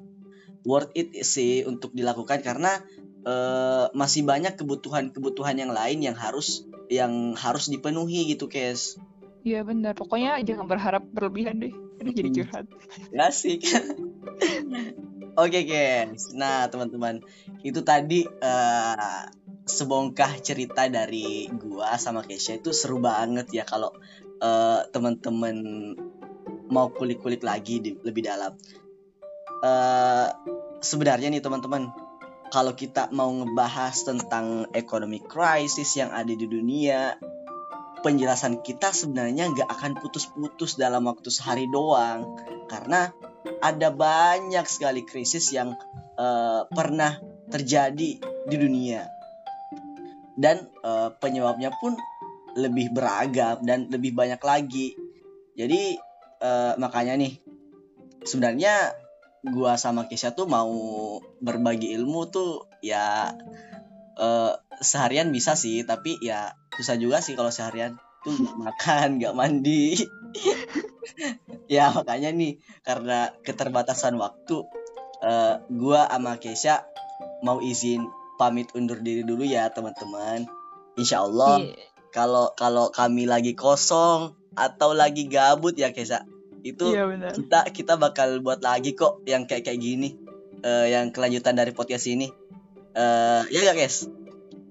[0.67, 2.81] worth it sih untuk dilakukan karena
[3.25, 8.99] eh, masih banyak kebutuhan-kebutuhan yang lain yang harus yang harus dipenuhi gitu kes.
[9.47, 9.95] Iya benar.
[9.95, 11.73] Pokoknya jangan berharap berlebihan deh.
[12.03, 12.67] Aduh jadi curhat.
[13.29, 13.65] Asik.
[15.39, 17.23] Oke guys nah teman-teman
[17.63, 19.23] itu tadi eh,
[19.71, 23.95] sebongkah cerita dari gua sama Kesha itu seru banget ya kalau
[24.43, 25.57] eh, teman-teman
[26.75, 28.59] mau kulik-kulik lagi di, lebih dalam.
[29.63, 30.29] Eh
[30.83, 31.95] sebenarnya nih teman-teman
[32.49, 37.17] kalau kita mau ngebahas tentang ekonomi krisis yang ada di dunia
[38.01, 42.39] penjelasan kita sebenarnya nggak akan putus-putus dalam waktu sehari doang.
[42.71, 43.11] Karena
[43.59, 45.75] ada banyak sekali krisis yang
[46.19, 47.19] eh, pernah
[47.51, 49.07] terjadi di dunia.
[50.39, 51.99] Dan eh, penyebabnya pun
[52.59, 54.95] lebih beragam dan lebih banyak lagi.
[55.59, 55.99] Jadi
[56.43, 57.35] eh, makanya nih
[58.23, 58.95] sebenarnya
[59.47, 60.71] gua sama Kesha tuh mau
[61.39, 63.31] berbagi ilmu tuh ya
[64.19, 69.35] eh, seharian bisa sih tapi ya susah juga sih kalau seharian tuh nggak makan nggak
[69.37, 69.95] mandi.
[71.69, 74.65] Ya makanya nih karena keterbatasan waktu
[75.21, 76.85] eh, gua sama Kesha
[77.45, 80.49] mau izin pamit undur diri dulu ya teman-teman.
[80.97, 81.77] Insya Allah Iya.
[82.11, 86.25] kalau kalau kami lagi kosong atau lagi gabut ya Kesha
[86.67, 87.33] itu Iya benar.
[87.35, 90.19] kita kita bakal buat lagi kok yang kayak kayak gini.
[90.59, 92.27] Eh, yang kelanjutan dari podcast ini.
[92.97, 94.11] Eh ya gak guys?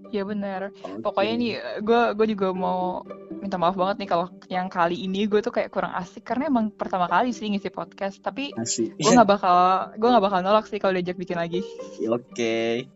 [0.07, 0.71] Iya benar.
[1.03, 1.51] Pokoknya nih
[1.83, 3.03] gue gue juga mau
[3.37, 6.23] minta maaf banget nih kalau yang kali ini gue tuh kayak kurang asik.
[6.23, 8.19] Karena emang pertama kali sih ngisi podcast.
[8.19, 9.55] Tapi gue nggak bakal
[9.95, 11.59] gue nggak bakal nolak sih kalau diajak bikin lagi.
[12.07, 12.87] oke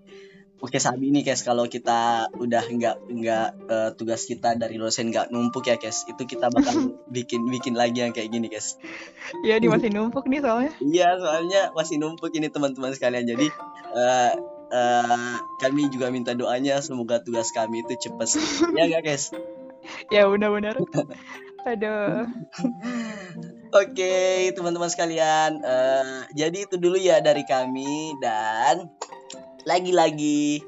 [0.62, 5.34] oke sabi nih guys kalau kita udah nggak nggak eh, tugas kita dari dosen nggak
[5.34, 8.78] numpuk ya guys itu kita bakal bikin bikin lagi yang kayak gini guys
[9.42, 10.72] Iya di masih numpuk nih soalnya.
[10.84, 13.24] Iya, soalnya masih numpuk ini teman-teman sekalian.
[13.24, 13.48] Jadi
[13.96, 14.32] eh
[14.72, 18.28] eh, kami juga minta doanya semoga tugas kami itu cepat.
[18.76, 19.32] Ya nggak, guys?
[20.14, 20.78] Ya benar-benar.
[21.66, 22.30] Aduh.
[23.82, 25.58] Oke, teman-teman sekalian.
[25.66, 28.94] eh, jadi itu dulu ya dari kami dan
[29.64, 30.62] lagi-lagi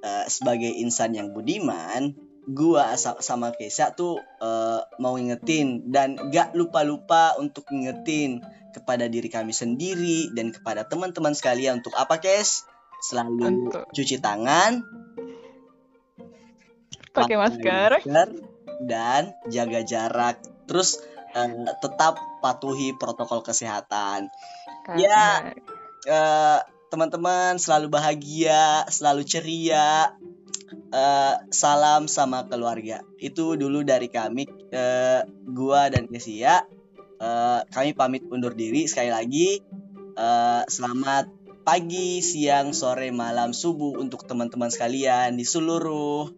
[0.00, 2.12] eh, sebagai insan yang budiman,
[2.44, 9.30] gua sa- sama Kesa tuh eh, mau ngingetin dan gak lupa-lupa untuk ngingetin kepada diri
[9.30, 12.66] kami sendiri dan kepada teman-teman sekalian untuk apa, Kes?
[13.00, 14.80] Selalu Untuk cuci tangan,
[17.12, 17.90] pakai masker.
[18.82, 20.36] dan jaga jarak.
[20.66, 20.98] Terus
[21.32, 24.28] uh, tetap patuhi protokol kesehatan.
[24.82, 25.52] Kan, Ya.
[26.04, 26.73] benar.
[26.94, 30.14] Teman-teman selalu bahagia, selalu ceria.
[30.94, 33.02] Eh, salam sama keluarga.
[33.18, 36.62] Itu dulu dari kami, eh, gua dan Kesia.
[37.18, 39.58] Eh, kami pamit undur diri sekali lagi.
[40.14, 41.34] Eh, selamat
[41.66, 46.30] pagi, siang, sore, malam, subuh untuk teman-teman sekalian di seluruh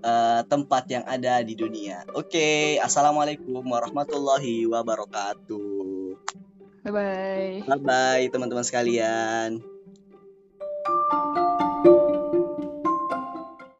[0.00, 2.08] eh, tempat yang ada di dunia.
[2.16, 6.16] Oke, assalamualaikum warahmatullahi wabarakatuh.
[6.88, 7.60] Bye bye.
[7.68, 9.76] Bye bye teman-teman sekalian.
[11.10, 11.37] thank you